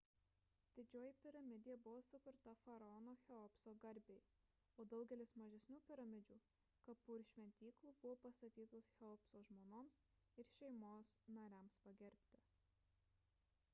didžioji 0.77 1.09
piramidė 1.23 1.73
buvo 1.87 1.99
sukurta 2.05 2.53
faraono 2.61 3.11
cheopso 3.25 3.73
garbei 3.83 4.15
o 4.83 4.85
daugelis 4.93 5.33
mažesnių 5.41 5.77
piramidžių 5.89 6.37
kapų 6.87 7.17
ir 7.19 7.25
šventyklų 7.33 7.93
buvo 8.05 8.15
pastatytos 8.25 8.89
cheopso 8.95 9.43
žmonoms 9.51 9.99
ir 10.45 10.49
šeimos 10.55 11.13
nariams 11.37 11.77
pagerbti 11.89 12.43